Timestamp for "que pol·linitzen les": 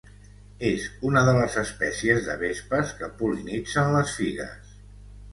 3.01-4.15